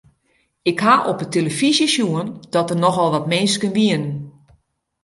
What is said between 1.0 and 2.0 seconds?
op 'e telefyzje